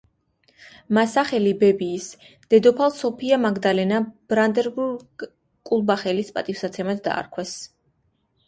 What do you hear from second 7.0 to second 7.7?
დაარქვეს.